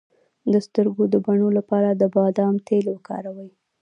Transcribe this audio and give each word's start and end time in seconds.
د 0.51 0.53
سترګو 0.67 1.03
د 1.13 1.15
بڼو 1.25 1.47
لپاره 1.57 1.89
د 1.91 2.03
بادام 2.15 2.55
تېل 2.67 2.85
وکاروئ 2.91 3.49